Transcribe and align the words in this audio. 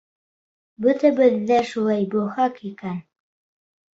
Бөтәбеҙ 0.85 1.35
ҙә 1.51 1.59
шулай 1.73 2.09
булһаҡ 2.15 2.57
икән! 2.71 2.97